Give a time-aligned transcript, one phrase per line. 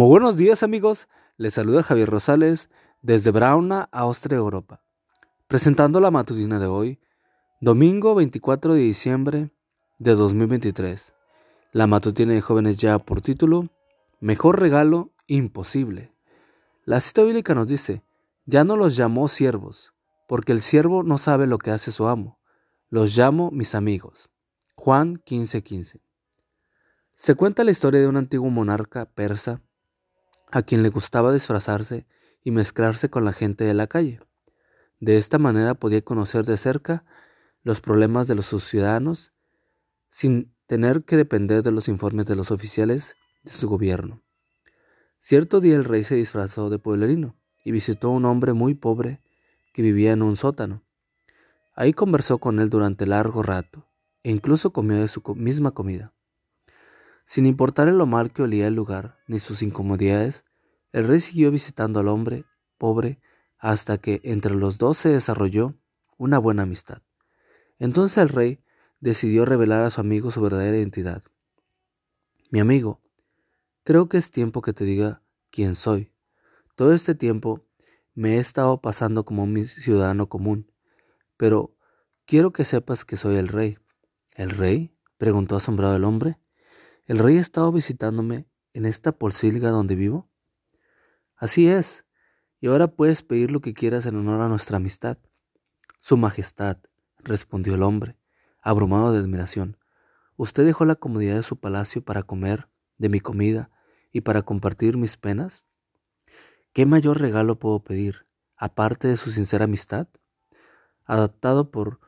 [0.00, 2.70] Muy buenos días amigos, les saluda Javier Rosales
[3.02, 4.82] desde Brauna, Austria, Europa,
[5.46, 7.00] presentando la matutina de hoy,
[7.60, 9.50] domingo 24 de diciembre
[9.98, 11.12] de 2023.
[11.72, 13.68] La matutina de jóvenes ya por título,
[14.20, 16.14] Mejor regalo imposible.
[16.86, 18.02] La cita bíblica nos dice,
[18.46, 19.92] ya no los llamó siervos,
[20.26, 22.38] porque el siervo no sabe lo que hace su amo,
[22.88, 24.30] los llamo mis amigos.
[24.76, 25.62] Juan 15:15.
[25.62, 26.00] 15.
[27.14, 29.60] Se cuenta la historia de un antiguo monarca persa
[30.52, 32.06] a quien le gustaba disfrazarse
[32.42, 34.20] y mezclarse con la gente de la calle.
[34.98, 37.04] De esta manera podía conocer de cerca
[37.62, 39.32] los problemas de los sus ciudadanos
[40.08, 44.22] sin tener que depender de los informes de los oficiales de su gobierno.
[45.18, 49.20] Cierto día el rey se disfrazó de pueblerino y visitó a un hombre muy pobre
[49.72, 50.82] que vivía en un sótano.
[51.74, 53.86] Ahí conversó con él durante largo rato
[54.22, 56.12] e incluso comió de su misma comida.
[57.24, 60.44] Sin importarle lo mal que olía el lugar ni sus incomodidades,
[60.92, 62.44] el rey siguió visitando al hombre
[62.78, 63.20] pobre
[63.58, 65.76] hasta que entre los dos se desarrolló
[66.16, 67.02] una buena amistad.
[67.78, 68.62] Entonces el rey
[69.00, 71.22] decidió revelar a su amigo su verdadera identidad.
[72.50, 73.00] Mi amigo,
[73.84, 76.12] creo que es tiempo que te diga quién soy.
[76.74, 77.66] Todo este tiempo
[78.14, 80.72] me he estado pasando como un ciudadano común,
[81.36, 81.76] pero
[82.24, 83.78] quiero que sepas que soy el rey.
[84.34, 84.96] ¿El rey?
[85.18, 86.38] preguntó asombrado el hombre.
[87.06, 90.29] ¿El rey ha estado visitándome en esta porcilga donde vivo?
[91.40, 92.04] Así es,
[92.60, 95.16] y ahora puedes pedir lo que quieras en honor a nuestra amistad.
[96.00, 96.76] Su Majestad,
[97.16, 98.18] respondió el hombre,
[98.60, 99.78] abrumado de admiración,
[100.36, 102.68] ¿usted dejó la comodidad de su palacio para comer
[102.98, 103.70] de mi comida
[104.12, 105.64] y para compartir mis penas?
[106.74, 110.08] ¿Qué mayor regalo puedo pedir, aparte de su sincera amistad?
[111.06, 112.00] Adaptado por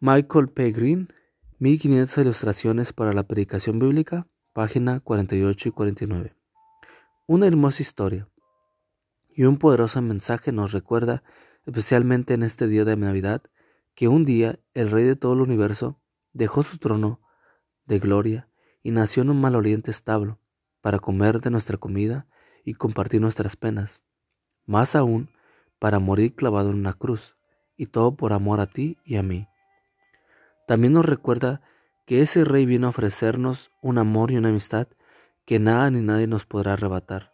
[0.00, 0.72] Michael P.
[0.72, 1.12] Green
[1.60, 6.41] 1500 ilustraciones para la predicación bíblica, página 48 y 49.
[7.26, 8.28] Una hermosa historia
[9.30, 11.22] y un poderoso mensaje nos recuerda,
[11.64, 13.42] especialmente en este día de Navidad,
[13.94, 16.00] que un día el Rey de todo el universo
[16.32, 17.20] dejó su trono
[17.86, 18.48] de gloria
[18.82, 20.40] y nació en un maloliente establo
[20.80, 22.26] para comer de nuestra comida
[22.64, 24.02] y compartir nuestras penas,
[24.66, 25.30] más aún
[25.78, 27.36] para morir clavado en una cruz,
[27.76, 29.46] y todo por amor a ti y a mí.
[30.66, 31.62] También nos recuerda
[32.04, 34.88] que ese rey vino a ofrecernos un amor y una amistad
[35.44, 37.32] que nada ni nadie nos podrá arrebatar.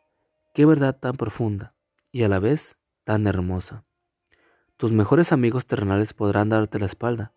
[0.55, 1.75] Qué verdad tan profunda
[2.11, 3.85] y a la vez tan hermosa.
[4.77, 7.33] Tus mejores amigos terrenales podrán darte la espalda,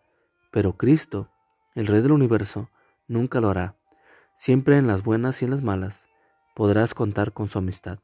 [0.50, 1.30] pero Cristo,
[1.74, 2.70] el Rey del universo,
[3.08, 3.76] nunca lo hará.
[4.34, 6.08] Siempre en las buenas y en las malas
[6.54, 7.98] podrás contar con su amistad.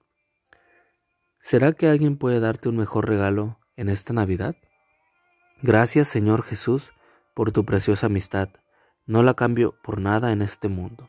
[1.40, 4.56] ¿Será que alguien puede darte un mejor regalo en esta Navidad?
[5.62, 6.92] Gracias Señor Jesús
[7.34, 8.48] por tu preciosa amistad.
[9.06, 11.08] No la cambio por nada en este mundo.